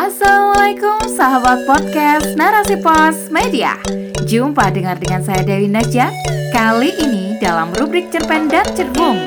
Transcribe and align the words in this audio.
Assalamualaikum 0.00 1.12
sahabat 1.12 1.68
podcast 1.68 2.32
Narasi 2.32 2.80
Pos 2.80 3.28
Media 3.28 3.76
Jumpa 4.24 4.72
dengar 4.72 4.96
dengan 4.96 5.20
saya 5.20 5.44
Dewi 5.44 5.68
Najah 5.68 6.08
Kali 6.56 6.88
ini 7.04 7.36
dalam 7.36 7.68
rubrik 7.76 8.08
cerpen 8.08 8.48
dan 8.48 8.64
cerbung 8.72 9.20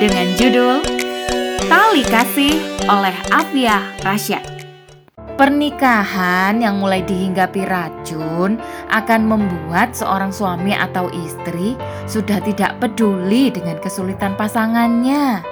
Dengan 0.00 0.32
judul 0.32 0.80
Tali 1.68 2.00
Kasih 2.08 2.56
oleh 2.88 3.12
Afia 3.36 3.84
Rasyad 4.00 4.40
Pernikahan 5.36 6.56
yang 6.56 6.80
mulai 6.80 7.04
dihinggapi 7.04 7.60
racun 7.68 8.56
akan 8.96 9.20
membuat 9.28 9.92
seorang 9.92 10.32
suami 10.32 10.72
atau 10.72 11.12
istri 11.12 11.76
sudah 12.08 12.40
tidak 12.40 12.80
peduli 12.80 13.52
dengan 13.52 13.76
kesulitan 13.82 14.38
pasangannya. 14.40 15.44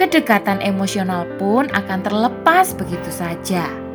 Kedekatan 0.00 0.64
emosional 0.64 1.28
pun 1.36 1.68
akan 1.68 2.00
terlepas 2.00 2.72
begitu 2.72 3.12
saja. 3.12 3.89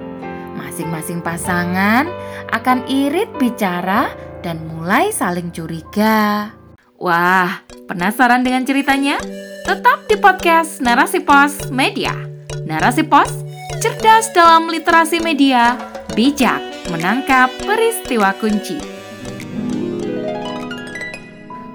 Masing-masing 0.65 1.21
pasangan 1.21 2.09
akan 2.49 2.89
irit 2.89 3.29
bicara 3.37 4.09
dan 4.41 4.65
mulai 4.65 5.13
saling 5.13 5.53
curiga. 5.53 6.49
Wah, 6.97 7.61
penasaran 7.85 8.41
dengan 8.41 8.65
ceritanya? 8.65 9.21
Tetap 9.61 10.09
di 10.09 10.17
podcast 10.17 10.81
Narasi 10.81 11.21
Pos 11.21 11.69
Media. 11.69 12.17
Narasi 12.65 13.05
Pos 13.05 13.29
cerdas 13.77 14.33
dalam 14.33 14.65
literasi 14.65 15.21
media, 15.21 15.77
bijak 16.17 16.57
menangkap 16.89 17.53
peristiwa 17.61 18.33
kunci. 18.33 18.81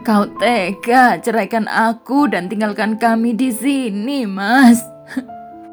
Kau 0.03 0.27
tega 0.43 1.23
ceraikan 1.23 1.71
aku 1.71 2.27
dan 2.27 2.51
tinggalkan 2.51 2.99
kami 2.99 3.39
di 3.39 3.55
sini, 3.55 4.27
Mas. 4.27 4.90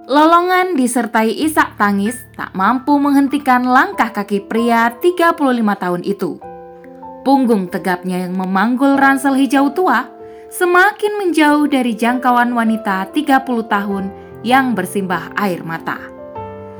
Lolongan 0.07 0.79
disertai 0.79 1.35
isak 1.35 1.75
tangis 1.75 2.15
tak 2.31 2.55
mampu 2.55 2.95
menghentikan 2.95 3.67
langkah 3.67 4.07
kaki 4.15 4.39
pria 4.47 4.95
35 5.03 5.35
tahun 5.75 6.01
itu. 6.07 6.39
Punggung 7.27 7.67
tegapnya 7.67 8.23
yang 8.23 8.39
memanggul 8.39 8.95
ransel 8.95 9.35
hijau 9.35 9.67
tua 9.75 10.07
semakin 10.47 11.19
menjauh 11.19 11.67
dari 11.67 11.91
jangkauan 11.91 12.55
wanita 12.55 13.11
30 13.11 13.67
tahun 13.67 14.07
yang 14.47 14.79
bersimbah 14.79 15.35
air 15.35 15.59
mata. 15.67 15.99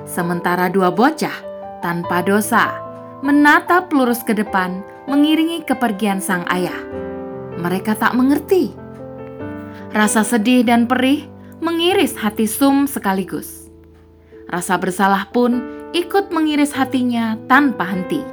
Sementara 0.08 0.72
dua 0.72 0.88
bocah 0.96 1.36
tanpa 1.84 2.24
dosa 2.24 2.80
menatap 3.28 3.92
lurus 3.92 4.24
ke 4.24 4.32
depan 4.32 4.88
mengiringi 5.12 5.68
kepergian 5.68 6.24
sang 6.24 6.48
ayah. 6.48 6.80
Mereka 7.60 7.92
tak 8.00 8.16
mengerti. 8.16 8.72
Rasa 9.92 10.24
sedih 10.24 10.64
dan 10.64 10.88
perih 10.88 11.36
mengiris 11.60 12.18
hati 12.18 12.46
Sum 12.46 12.86
sekaligus. 12.86 13.70
Rasa 14.48 14.80
bersalah 14.80 15.28
pun 15.30 15.60
ikut 15.92 16.32
mengiris 16.32 16.72
hatinya 16.76 17.36
tanpa 17.52 17.88
henti. 17.88 18.24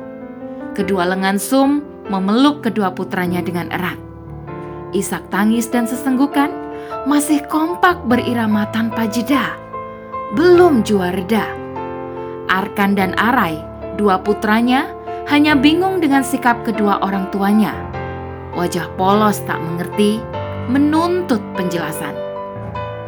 Kedua 0.74 1.06
lengan 1.08 1.38
Sum 1.40 1.82
memeluk 2.10 2.62
kedua 2.62 2.94
putranya 2.94 3.42
dengan 3.42 3.70
erat. 3.74 3.98
Isak 4.94 5.26
tangis 5.32 5.66
dan 5.70 5.90
sesenggukan 5.90 6.50
masih 7.04 7.42
kompak 7.50 8.06
berirama 8.06 8.70
tanpa 8.70 9.10
jeda. 9.10 9.58
Belum 10.34 10.82
jua 10.82 11.14
reda 11.14 11.64
Arkan 12.54 12.94
dan 12.94 13.16
Arai, 13.16 13.58
dua 13.96 14.20
putranya, 14.20 14.86
hanya 15.26 15.56
bingung 15.56 15.98
dengan 15.98 16.22
sikap 16.22 16.62
kedua 16.62 17.00
orang 17.00 17.26
tuanya. 17.32 17.72
Wajah 18.54 18.92
polos 18.94 19.42
tak 19.48 19.58
mengerti, 19.58 20.22
menuntut 20.70 21.42
penjelasan. 21.58 22.23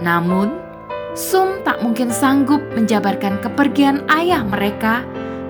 Namun, 0.06 0.66
Sum 1.16 1.64
tak 1.64 1.80
mungkin 1.80 2.12
sanggup 2.12 2.60
menjabarkan 2.76 3.40
kepergian 3.40 4.04
ayah 4.12 4.44
mereka 4.44 5.00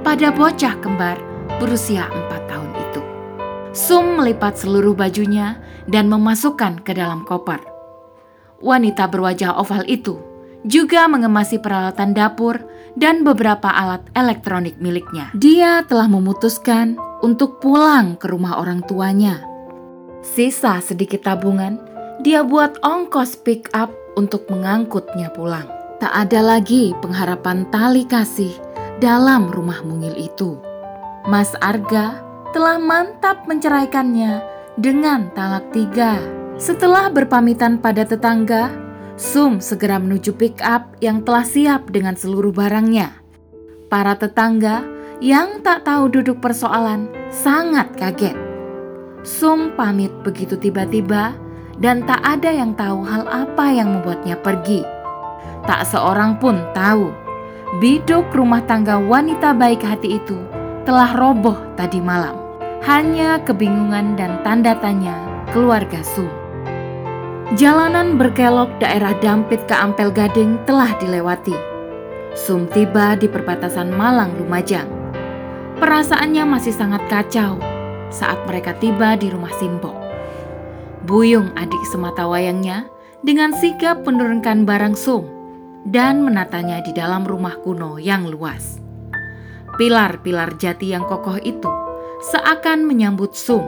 pada 0.06 0.30
bocah 0.30 0.78
kembar 0.78 1.18
berusia 1.58 2.06
empat 2.06 2.46
tahun 2.46 2.70
itu. 2.70 3.02
Sum 3.74 4.14
melipat 4.14 4.54
seluruh 4.54 4.94
bajunya 4.94 5.58
dan 5.90 6.06
memasukkan 6.06 6.86
ke 6.86 6.94
dalam 6.94 7.26
koper. 7.26 7.58
Wanita 8.62 9.10
berwajah 9.10 9.58
oval 9.58 9.82
itu 9.90 10.22
juga 10.62 11.10
mengemasi 11.10 11.58
peralatan 11.58 12.14
dapur 12.14 12.62
dan 12.94 13.26
beberapa 13.26 13.66
alat 13.66 14.06
elektronik 14.14 14.78
miliknya. 14.78 15.34
Dia 15.34 15.82
telah 15.82 16.06
memutuskan 16.06 16.94
untuk 17.26 17.58
pulang 17.58 18.14
ke 18.14 18.30
rumah 18.30 18.62
orang 18.62 18.86
tuanya. 18.86 19.42
Sisa 20.22 20.78
sedikit 20.78 21.26
tabungan, 21.26 21.82
dia 22.22 22.46
buat 22.46 22.78
ongkos 22.86 23.42
pick 23.42 23.66
up 23.74 24.05
untuk 24.16 24.48
mengangkutnya 24.50 25.30
pulang. 25.30 25.68
Tak 26.00 26.12
ada 26.12 26.40
lagi 26.42 26.92
pengharapan 27.04 27.68
tali 27.70 28.04
kasih 28.04 28.52
dalam 29.00 29.48
rumah 29.52 29.80
mungil 29.84 30.16
itu. 30.16 30.60
Mas 31.28 31.52
Arga 31.60 32.20
telah 32.56 32.80
mantap 32.80 33.44
menceraikannya 33.44 34.40
dengan 34.80 35.32
talak 35.32 35.72
tiga. 35.72 36.20
Setelah 36.56 37.12
berpamitan 37.12 37.76
pada 37.80 38.08
tetangga, 38.08 38.72
Sum 39.16 39.64
segera 39.64 39.96
menuju 39.96 40.36
pick 40.36 40.60
up 40.60 40.92
yang 41.00 41.24
telah 41.24 41.40
siap 41.40 41.88
dengan 41.88 42.12
seluruh 42.12 42.52
barangnya. 42.52 43.16
Para 43.88 44.12
tetangga 44.12 44.84
yang 45.24 45.64
tak 45.64 45.88
tahu 45.88 46.12
duduk 46.12 46.44
persoalan 46.44 47.08
sangat 47.32 47.96
kaget. 47.96 48.36
Sum 49.24 49.72
pamit 49.72 50.12
begitu 50.20 50.60
tiba-tiba 50.60 51.32
dan 51.76 52.04
tak 52.08 52.20
ada 52.24 52.48
yang 52.48 52.72
tahu 52.72 53.04
hal 53.04 53.24
apa 53.28 53.68
yang 53.72 54.00
membuatnya 54.00 54.36
pergi. 54.40 54.80
Tak 55.66 55.84
seorang 55.88 56.40
pun 56.40 56.62
tahu 56.72 57.12
biduk 57.82 58.32
rumah 58.32 58.62
tangga 58.64 58.96
wanita 58.96 59.52
baik 59.52 59.82
hati 59.82 60.16
itu 60.16 60.38
telah 60.88 61.12
roboh 61.18 61.58
tadi 61.74 62.00
malam. 62.00 62.38
Hanya 62.86 63.42
kebingungan 63.42 64.14
dan 64.14 64.38
tanda 64.46 64.78
tanya 64.78 65.18
keluarga 65.50 65.98
Sum. 66.06 66.30
Jalanan 67.58 68.14
berkelok 68.14 68.70
daerah 68.78 69.14
Dampit 69.18 69.66
ke 69.66 69.74
Ampel 69.74 70.14
Gading 70.14 70.58
telah 70.66 70.94
dilewati. 71.02 71.54
Sum 72.34 72.70
tiba 72.70 73.18
di 73.18 73.26
perbatasan 73.26 73.90
Malang 73.90 74.34
Lumajang. 74.38 74.86
Perasaannya 75.82 76.44
masih 76.46 76.74
sangat 76.74 77.02
kacau 77.10 77.58
saat 78.10 78.38
mereka 78.46 78.74
tiba 78.78 79.18
di 79.18 79.30
rumah 79.30 79.50
Simbo. 79.58 80.05
Buyung 81.06 81.54
adik 81.54 81.86
semata 81.86 82.26
wayangnya 82.26 82.90
dengan 83.22 83.54
sigap 83.54 84.02
menurunkan 84.02 84.66
barang 84.66 84.98
Sum 84.98 85.22
dan 85.86 86.26
menatanya 86.26 86.82
di 86.82 86.90
dalam 86.90 87.22
rumah 87.22 87.54
kuno 87.62 88.02
yang 88.02 88.26
luas. 88.26 88.82
Pilar-pilar 89.78 90.58
jati 90.58 90.90
yang 90.90 91.06
kokoh 91.06 91.38
itu 91.38 91.70
seakan 92.26 92.90
menyambut 92.90 93.38
Sum 93.38 93.62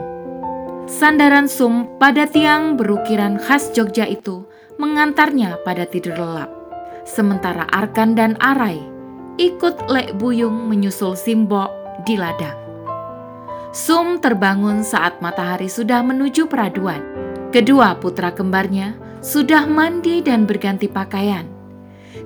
Sandaran 0.89 1.47
sum 1.47 1.85
pada 2.01 2.27
tiang 2.27 2.75
berukiran 2.75 3.39
khas 3.39 3.71
Jogja 3.71 4.09
itu 4.09 4.43
mengantarnya 4.75 5.61
pada 5.61 5.87
tidur 5.87 6.17
lelap. 6.17 6.49
Sementara 7.07 7.63
Arkan 7.71 8.19
dan 8.19 8.35
Arai 8.41 8.83
ikut 9.39 9.87
Lek 9.87 10.17
Buyung 10.19 10.67
menyusul 10.67 11.15
Simbo 11.15 11.71
di 12.03 12.19
ladang. 12.19 12.57
Sum 13.69 14.17
terbangun 14.17 14.81
saat 14.81 15.21
matahari 15.21 15.69
sudah 15.69 16.01
menuju 16.01 16.49
peraduan. 16.49 17.18
Kedua 17.49 17.97
putra 17.97 18.29
kembarnya 18.29 18.93
sudah 19.25 19.65
mandi 19.65 20.21
dan 20.21 20.45
berganti 20.45 20.85
pakaian. 20.85 21.49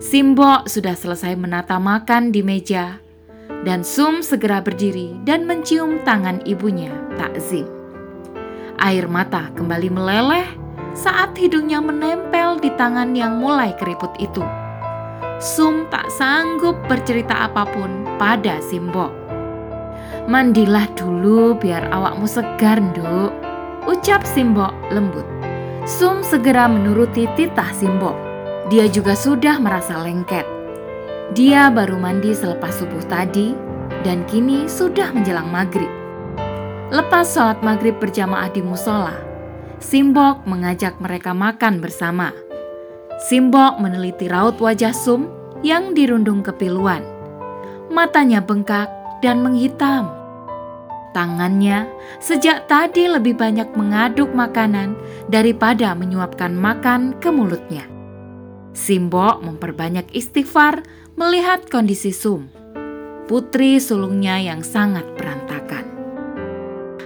Simbo 0.04 0.68
sudah 0.68 1.00
selesai 1.00 1.40
menata 1.40 1.80
makan 1.80 2.36
di 2.36 2.44
meja, 2.44 3.00
dan 3.64 3.88
Sum 3.88 4.20
segera 4.20 4.60
berdiri 4.60 5.16
dan 5.24 5.48
mencium 5.48 6.04
tangan 6.04 6.44
ibunya, 6.44 6.92
Takzim. 7.16 7.64
Air 8.84 9.08
mata 9.08 9.48
kembali 9.56 9.96
meleleh 9.96 10.48
saat 10.92 11.32
hidungnya 11.40 11.80
menempel 11.80 12.60
di 12.60 12.68
tangan 12.76 13.16
yang 13.16 13.40
mulai 13.40 13.72
keriput 13.80 14.12
itu. 14.20 14.44
Sum 15.40 15.88
tak 15.88 16.12
sanggup 16.12 16.76
bercerita 16.92 17.48
apa 17.48 17.64
pun 17.64 18.04
pada 18.20 18.60
Simbo. 18.60 19.08
Mandilah 20.28 20.88
dulu 21.00 21.56
biar 21.56 21.92
awakmu 21.96 22.28
segar, 22.28 22.80
Nduk. 22.80 23.43
Ucap 23.84 24.24
Simbo 24.24 24.72
lembut. 24.96 25.28
Sum 25.84 26.24
segera 26.24 26.72
menuruti 26.72 27.28
titah 27.36 27.68
Simbo. 27.76 28.16
Dia 28.72 28.88
juga 28.88 29.12
sudah 29.12 29.60
merasa 29.60 30.00
lengket. 30.00 30.48
Dia 31.36 31.68
baru 31.68 32.00
mandi 32.00 32.32
selepas 32.32 32.72
subuh 32.80 33.04
tadi 33.12 33.52
dan 34.08 34.24
kini 34.24 34.72
sudah 34.72 35.12
menjelang 35.12 35.52
maghrib. 35.52 35.92
Lepas 36.96 37.36
sholat 37.36 37.60
maghrib 37.60 38.00
berjamaah 38.00 38.48
di 38.56 38.64
musola, 38.64 39.20
Simbok 39.84 40.48
mengajak 40.48 40.96
mereka 41.04 41.36
makan 41.36 41.84
bersama. 41.84 42.32
Simbok 43.28 43.84
meneliti 43.84 44.32
raut 44.32 44.56
wajah 44.64 44.96
Sum 44.96 45.28
yang 45.60 45.92
dirundung 45.92 46.40
kepiluan. 46.40 47.04
Matanya 47.92 48.40
bengkak 48.40 48.88
dan 49.20 49.44
menghitam. 49.44 50.23
Tangannya 51.14 51.86
sejak 52.18 52.66
tadi 52.66 53.06
lebih 53.06 53.38
banyak 53.38 53.70
mengaduk 53.78 54.34
makanan 54.34 54.98
daripada 55.30 55.94
menyuapkan 55.94 56.58
makan 56.58 57.14
ke 57.22 57.30
mulutnya. 57.30 57.86
Simbok 58.74 59.46
memperbanyak 59.46 60.10
istighfar 60.10 60.82
melihat 61.14 61.70
kondisi 61.70 62.10
Sum. 62.10 62.50
putri 63.24 63.80
sulungnya 63.80 64.36
yang 64.36 64.60
sangat 64.66 65.08
berantakan. 65.16 65.88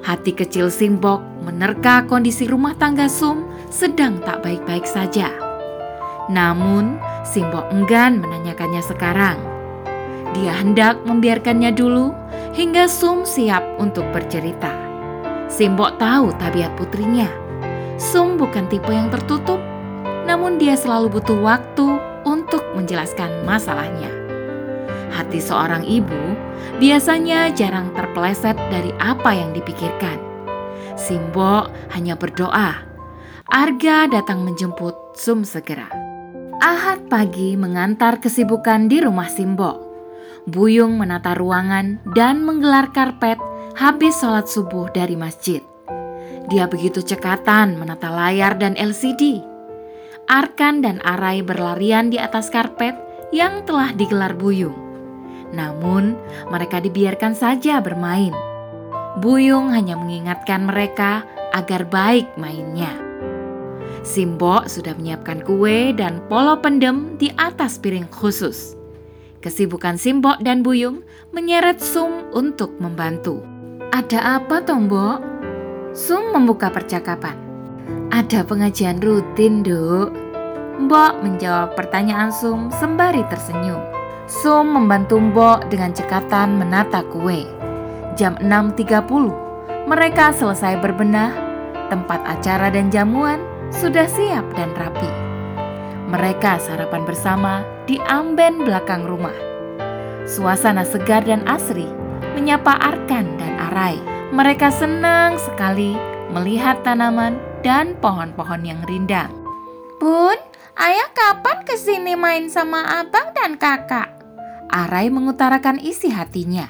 Hati 0.02 0.34
kecil 0.34 0.72
Simbok 0.74 1.22
menerka 1.46 2.08
kondisi 2.08 2.48
rumah 2.50 2.74
tangga 2.74 3.06
Sum 3.12 3.46
sedang 3.70 4.24
tak 4.24 4.42
baik-baik 4.42 4.88
saja. 4.88 5.30
Namun, 6.32 6.98
Simbok 7.28 7.70
enggan 7.76 8.24
menanyakannya 8.24 8.82
sekarang. 8.82 9.38
Dia 10.36 10.56
hendak 10.58 11.04
membiarkannya 11.04 11.76
dulu 11.76 12.16
hingga 12.58 12.90
Sum 12.90 13.22
siap 13.22 13.62
untuk 13.78 14.10
bercerita. 14.10 14.74
Simbok 15.46 16.02
tahu 16.02 16.34
tabiat 16.42 16.74
putrinya. 16.74 17.30
Sum 18.02 18.34
bukan 18.34 18.66
tipe 18.66 18.90
yang 18.90 19.14
tertutup, 19.14 19.62
namun 20.26 20.58
dia 20.58 20.74
selalu 20.74 21.22
butuh 21.22 21.38
waktu 21.38 22.02
untuk 22.26 22.66
menjelaskan 22.74 23.46
masalahnya. 23.46 24.10
Hati 25.14 25.38
seorang 25.38 25.86
ibu 25.86 26.34
biasanya 26.82 27.54
jarang 27.54 27.94
terpeleset 27.94 28.58
dari 28.74 28.90
apa 28.98 29.38
yang 29.38 29.54
dipikirkan. 29.54 30.18
Simbo 30.98 31.70
hanya 31.94 32.18
berdoa. 32.18 32.74
Arga 33.48 34.10
datang 34.10 34.42
menjemput 34.42 35.14
Sum 35.14 35.46
segera. 35.46 35.94
Ahad 36.58 37.06
pagi 37.06 37.54
mengantar 37.54 38.18
kesibukan 38.18 38.90
di 38.90 38.98
rumah 38.98 39.30
Simbo. 39.30 39.87
Buyung 40.48 40.96
menata 40.96 41.36
ruangan 41.36 42.00
dan 42.16 42.40
menggelar 42.40 42.96
karpet 42.96 43.36
habis 43.76 44.16
sholat 44.16 44.48
subuh 44.48 44.88
dari 44.96 45.20
masjid. 45.20 45.60
Dia 46.48 46.72
begitu 46.72 47.04
cekatan 47.04 47.76
menata 47.76 48.08
layar 48.08 48.56
dan 48.56 48.80
LCD. 48.80 49.44
Arkan 50.32 50.80
dan 50.80 51.04
Arai 51.04 51.44
berlarian 51.44 52.08
di 52.08 52.16
atas 52.16 52.48
karpet 52.48 52.96
yang 53.36 53.68
telah 53.68 53.92
digelar 53.92 54.40
Buyung. 54.40 54.72
Namun, 55.52 56.16
mereka 56.48 56.80
dibiarkan 56.80 57.36
saja 57.36 57.84
bermain. 57.84 58.32
Buyung 59.20 59.76
hanya 59.76 60.00
mengingatkan 60.00 60.64
mereka 60.64 61.28
agar 61.52 61.84
baik 61.92 62.40
mainnya. 62.40 62.96
Simbo 64.08 64.64
sudah 64.64 64.96
menyiapkan 64.96 65.44
kue 65.44 65.92
dan 65.92 66.24
polo 66.32 66.56
pendem 66.64 67.20
di 67.20 67.28
atas 67.36 67.76
piring 67.76 68.08
khusus. 68.08 68.77
Kesibukan 69.38 70.02
Simbo 70.02 70.34
dan 70.42 70.66
Buyung 70.66 71.06
menyeret 71.30 71.78
Sum 71.78 72.26
untuk 72.34 72.74
membantu. 72.82 73.46
Ada 73.94 74.42
apa, 74.42 74.66
Tombo? 74.66 75.22
Sum 75.94 76.34
membuka 76.34 76.74
percakapan. 76.74 77.38
Ada 78.10 78.42
pengajian 78.42 78.98
rutin, 78.98 79.62
Duk. 79.62 80.10
Mbok 80.78 81.22
menjawab 81.22 81.78
pertanyaan 81.78 82.34
Sum 82.34 82.74
sembari 82.74 83.22
tersenyum. 83.30 83.82
Sum 84.26 84.74
membantu 84.74 85.22
Mbok 85.22 85.70
dengan 85.70 85.94
cekatan 85.94 86.58
menata 86.58 87.06
kue. 87.06 87.46
Jam 88.18 88.34
6.30, 88.42 89.86
mereka 89.86 90.34
selesai 90.34 90.82
berbenah, 90.82 91.30
tempat 91.94 92.26
acara 92.26 92.74
dan 92.74 92.90
jamuan 92.90 93.38
sudah 93.70 94.10
siap 94.10 94.44
dan 94.58 94.74
rapi. 94.74 95.10
Mereka 96.10 96.58
sarapan 96.58 97.06
bersama 97.06 97.77
di 97.88 97.96
amben 98.04 98.68
belakang 98.68 99.08
rumah. 99.08 99.34
Suasana 100.28 100.84
segar 100.84 101.24
dan 101.24 101.48
asri 101.48 101.88
menyapa 102.36 102.76
Arkan 102.76 103.40
dan 103.40 103.54
Arai. 103.72 103.96
Mereka 104.36 104.68
senang 104.76 105.40
sekali 105.40 105.96
melihat 106.36 106.84
tanaman 106.84 107.40
dan 107.64 107.96
pohon-pohon 108.04 108.68
yang 108.68 108.84
rindang. 108.84 109.32
Bun, 110.04 110.36
ayah 110.76 111.10
kapan 111.16 111.64
ke 111.64 111.80
sini 111.80 112.20
main 112.20 112.52
sama 112.52 112.84
abang 113.02 113.32
dan 113.32 113.56
kakak? 113.56 114.12
Arai 114.68 115.08
mengutarakan 115.08 115.80
isi 115.80 116.12
hatinya. 116.12 116.68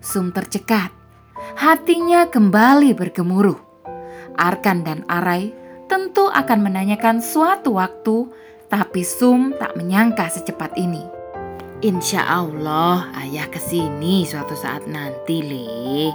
Sum 0.00 0.32
tercekat. 0.32 0.88
Hatinya 1.60 2.24
kembali 2.32 2.96
bergemuruh. 2.96 3.60
Arkan 4.40 4.80
dan 4.80 5.04
Arai 5.12 5.52
tentu 5.92 6.24
akan 6.32 6.58
menanyakan 6.64 7.20
suatu 7.20 7.76
waktu, 7.76 8.32
tapi 8.68 9.00
Sum 9.00 9.56
tak 9.56 9.74
menyangka 9.74 10.28
secepat 10.28 10.76
ini. 10.76 11.00
Insya 11.80 12.26
Allah 12.28 13.08
ayah 13.24 13.48
ke 13.48 13.56
sini 13.56 14.28
suatu 14.28 14.52
saat 14.52 14.84
nanti, 14.84 15.40
Le. 15.40 16.12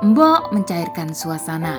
Mbok 0.00 0.56
mencairkan 0.56 1.12
suasana. 1.12 1.76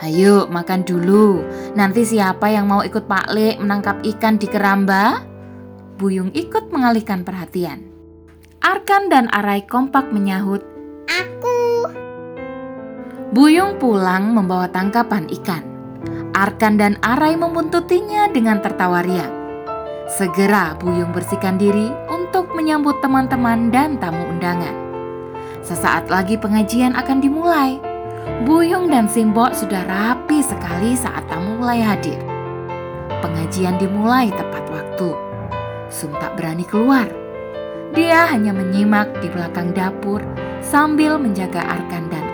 Ayo 0.00 0.48
makan 0.48 0.86
dulu. 0.86 1.42
Nanti 1.76 2.06
siapa 2.06 2.48
yang 2.48 2.70
mau 2.70 2.80
ikut 2.86 3.04
Pak 3.04 3.34
Le 3.34 3.58
menangkap 3.60 4.00
ikan 4.00 4.40
di 4.40 4.46
keramba? 4.48 5.20
Buyung 5.98 6.32
ikut 6.32 6.70
mengalihkan 6.72 7.26
perhatian. 7.26 7.84
Arkan 8.62 9.10
dan 9.10 9.26
Arai 9.34 9.66
kompak 9.66 10.08
menyahut, 10.14 10.62
Aku. 11.10 11.90
Buyung 13.34 13.76
pulang 13.76 14.32
membawa 14.32 14.70
tangkapan 14.70 15.26
ikan. 15.42 15.67
Arkan 16.38 16.78
dan 16.78 16.94
Arai 17.02 17.34
membuntutinya 17.34 18.30
dengan 18.30 18.62
tertawa 18.62 19.02
riang. 19.02 19.34
Segera 20.06 20.78
Buyung 20.78 21.10
bersihkan 21.10 21.58
diri 21.58 21.90
untuk 22.06 22.54
menyambut 22.54 23.02
teman-teman 23.02 23.74
dan 23.74 23.98
tamu 23.98 24.22
undangan. 24.30 24.70
Sesaat 25.66 26.06
lagi 26.06 26.38
pengajian 26.38 26.94
akan 26.94 27.18
dimulai. 27.18 27.82
Buyung 28.46 28.86
dan 28.86 29.10
Simbo 29.10 29.50
sudah 29.50 29.82
rapi 29.82 30.38
sekali 30.38 30.94
saat 30.94 31.26
tamu 31.26 31.58
mulai 31.58 31.82
hadir. 31.82 32.22
Pengajian 33.18 33.74
dimulai 33.82 34.30
tepat 34.30 34.62
waktu. 34.70 35.10
Sum 35.90 36.14
tak 36.22 36.38
berani 36.38 36.62
keluar. 36.62 37.10
Dia 37.98 38.30
hanya 38.30 38.54
menyimak 38.54 39.10
di 39.18 39.26
belakang 39.26 39.74
dapur 39.74 40.22
sambil 40.62 41.18
menjaga 41.18 41.66
Arkan 41.66 42.06
dan. 42.06 42.27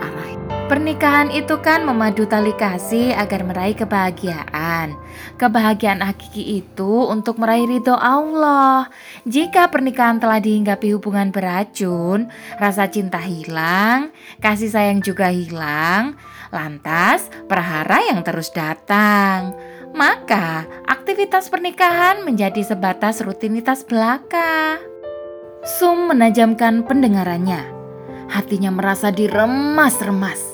Pernikahan 0.65 1.29
itu 1.29 1.61
kan 1.61 1.85
memadu 1.85 2.25
tali 2.25 2.57
kasih 2.57 3.13
agar 3.13 3.45
meraih 3.45 3.77
kebahagiaan. 3.77 4.97
Kebahagiaan 5.37 6.01
hakiki 6.01 6.65
itu 6.65 7.05
untuk 7.05 7.37
meraih 7.37 7.69
ridho 7.69 7.93
Allah. 7.93 8.89
Jika 9.29 9.69
pernikahan 9.69 10.25
telah 10.25 10.41
dihinggapi 10.41 10.97
hubungan 10.97 11.29
beracun, 11.37 12.33
rasa 12.57 12.89
cinta 12.89 13.21
hilang, 13.21 14.09
kasih 14.41 14.73
sayang 14.73 15.05
juga 15.05 15.29
hilang, 15.29 16.17
lantas 16.49 17.29
perhara 17.45 18.01
yang 18.09 18.25
terus 18.25 18.49
datang. 18.49 19.53
Maka 19.93 20.65
aktivitas 20.89 21.53
pernikahan 21.53 22.25
menjadi 22.25 22.65
sebatas 22.65 23.21
rutinitas 23.21 23.85
belaka. 23.85 24.81
Sum 25.77 26.09
menajamkan 26.09 26.89
pendengarannya. 26.89 27.69
Hatinya 28.33 28.73
merasa 28.73 29.13
diremas-remas. 29.13 30.54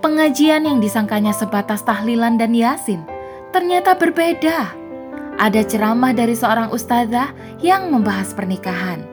Pengajian 0.00 0.64
yang 0.64 0.80
disangkanya 0.80 1.36
sebatas 1.36 1.84
tahlilan 1.84 2.40
dan 2.40 2.56
yasin 2.56 3.04
ternyata 3.52 3.92
berbeda. 3.92 4.72
Ada 5.36 5.60
ceramah 5.60 6.16
dari 6.16 6.32
seorang 6.32 6.72
ustazah 6.72 7.36
yang 7.60 7.92
membahas 7.92 8.32
pernikahan. 8.32 9.04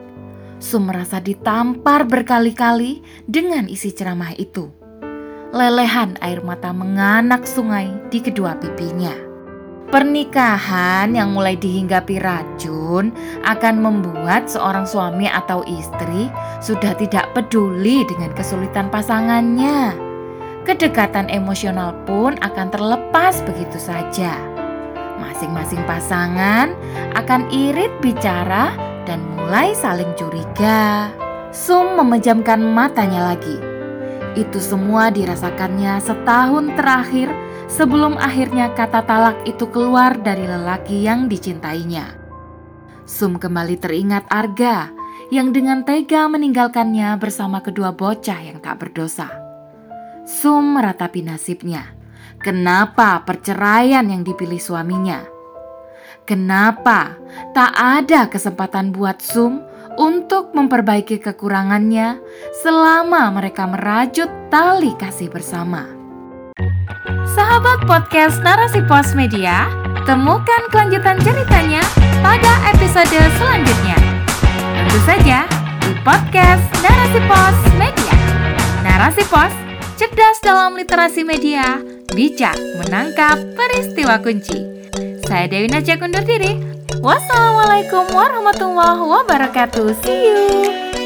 Sum 0.56 0.88
merasa 0.88 1.20
ditampar 1.20 2.08
berkali-kali 2.08 3.04
dengan 3.28 3.68
isi 3.68 3.92
ceramah 3.92 4.32
itu. 4.40 4.72
Lelehan 5.52 6.16
air 6.24 6.40
mata 6.40 6.72
menganak 6.72 7.44
sungai 7.44 7.92
di 8.08 8.24
kedua 8.24 8.56
pipinya. 8.56 9.12
Pernikahan 9.92 11.12
yang 11.12 11.36
mulai 11.36 11.56
dihinggapi 11.56 12.16
racun 12.20 13.12
akan 13.44 13.76
membuat 13.76 14.48
seorang 14.48 14.88
suami 14.88 15.28
atau 15.28 15.60
istri 15.68 16.32
sudah 16.64 16.96
tidak 16.96 17.28
peduli 17.36 18.08
dengan 18.08 18.32
kesulitan 18.32 18.88
pasangannya. 18.88 20.07
Kedekatan 20.68 21.32
emosional 21.32 21.96
pun 22.04 22.36
akan 22.44 22.68
terlepas 22.68 23.40
begitu 23.48 23.80
saja. 23.80 24.36
Masing-masing 25.16 25.80
pasangan 25.88 26.76
akan 27.16 27.48
irit 27.48 27.88
bicara 28.04 28.76
dan 29.08 29.24
mulai 29.32 29.72
saling 29.72 30.12
curiga. 30.12 31.08
Sum 31.56 31.96
memejamkan 31.96 32.60
matanya 32.60 33.32
lagi. 33.32 33.56
Itu 34.36 34.60
semua 34.60 35.08
dirasakannya 35.08 36.04
setahun 36.04 36.76
terakhir 36.76 37.32
sebelum 37.72 38.20
akhirnya 38.20 38.68
kata 38.76 39.08
talak 39.08 39.40
itu 39.48 39.72
keluar 39.72 40.20
dari 40.20 40.44
lelaki 40.44 41.00
yang 41.00 41.32
dicintainya. 41.32 42.12
Sum 43.08 43.40
kembali 43.40 43.80
teringat 43.80 44.28
Arga 44.28 44.92
yang 45.32 45.48
dengan 45.48 45.88
tega 45.88 46.28
meninggalkannya 46.28 47.16
bersama 47.16 47.64
kedua 47.64 47.96
bocah 47.96 48.36
yang 48.44 48.60
tak 48.60 48.84
berdosa. 48.84 49.47
Sum 50.28 50.76
meratapi 50.76 51.24
nasibnya. 51.24 51.88
Kenapa 52.36 53.24
perceraian 53.24 54.04
yang 54.04 54.20
dipilih 54.20 54.60
suaminya? 54.60 55.24
Kenapa 56.28 57.16
tak 57.56 57.72
ada 57.72 58.28
kesempatan 58.28 58.92
buat 58.92 59.24
Sum 59.24 59.64
untuk 59.96 60.52
memperbaiki 60.52 61.24
kekurangannya 61.24 62.20
selama 62.60 63.32
mereka 63.40 63.64
merajut 63.72 64.28
tali 64.52 64.92
kasih 65.00 65.32
bersama? 65.32 65.88
Sahabat 67.32 67.88
podcast 67.88 68.44
Narasi 68.44 68.84
Pos 68.84 69.16
Media, 69.16 69.64
temukan 70.04 70.68
kelanjutan 70.68 71.16
ceritanya 71.24 71.80
pada 72.20 72.68
episode 72.76 73.16
selanjutnya. 73.40 73.96
Tentu 74.76 74.98
saja 75.08 75.48
di 75.88 75.96
podcast 76.04 76.68
Narasi 76.84 77.20
Pos 77.24 77.56
Media. 77.80 78.16
Narasi 78.84 79.24
Pos, 79.24 79.67
cerdas 79.98 80.38
dalam 80.38 80.78
literasi 80.78 81.26
media, 81.26 81.82
bijak 82.14 82.54
menangkap 82.78 83.34
peristiwa 83.58 84.22
kunci. 84.22 84.54
Saya 85.26 85.50
Dewi 85.50 85.66
Najak 85.66 85.98
undur 85.98 86.22
diri. 86.22 86.54
Wassalamualaikum 87.02 88.06
warahmatullahi 88.14 89.02
wabarakatuh. 89.02 89.90
See 89.98 90.22
you. 90.30 90.97